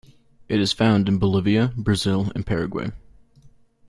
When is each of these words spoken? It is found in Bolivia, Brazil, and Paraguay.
It 0.49 0.59
is 0.59 0.73
found 0.73 1.07
in 1.07 1.19
Bolivia, 1.19 1.71
Brazil, 1.77 2.31
and 2.33 2.43
Paraguay. 2.43 2.89